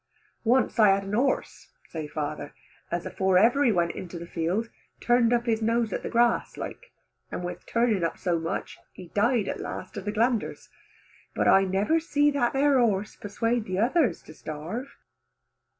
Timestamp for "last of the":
9.59-10.11